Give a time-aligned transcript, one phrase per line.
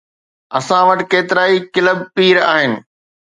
[0.57, 2.71] اسان وٽ ڪيترائي ڪلب پير آهن.